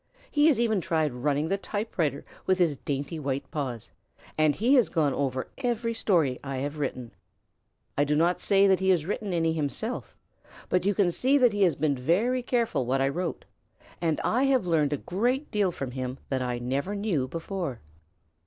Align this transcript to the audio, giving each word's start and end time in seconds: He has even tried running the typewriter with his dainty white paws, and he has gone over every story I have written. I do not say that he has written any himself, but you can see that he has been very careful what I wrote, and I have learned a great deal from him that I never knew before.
He 0.31 0.47
has 0.47 0.59
even 0.59 0.81
tried 0.81 1.13
running 1.13 1.49
the 1.49 1.59
typewriter 1.59 2.25
with 2.47 2.57
his 2.57 2.75
dainty 2.75 3.19
white 3.19 3.51
paws, 3.51 3.91
and 4.35 4.55
he 4.55 4.73
has 4.73 4.89
gone 4.89 5.13
over 5.13 5.51
every 5.59 5.93
story 5.93 6.39
I 6.43 6.57
have 6.57 6.79
written. 6.79 7.11
I 7.95 8.03
do 8.03 8.15
not 8.15 8.39
say 8.39 8.65
that 8.65 8.79
he 8.79 8.89
has 8.89 9.05
written 9.05 9.31
any 9.31 9.53
himself, 9.53 10.17
but 10.69 10.87
you 10.87 10.95
can 10.95 11.11
see 11.11 11.37
that 11.37 11.53
he 11.53 11.61
has 11.61 11.75
been 11.75 11.95
very 11.95 12.41
careful 12.41 12.83
what 12.87 12.99
I 12.99 13.09
wrote, 13.09 13.45
and 14.01 14.19
I 14.21 14.45
have 14.45 14.65
learned 14.65 14.91
a 14.91 14.97
great 14.97 15.51
deal 15.51 15.71
from 15.71 15.91
him 15.91 16.17
that 16.29 16.41
I 16.41 16.57
never 16.57 16.95
knew 16.95 17.27
before. 17.27 17.79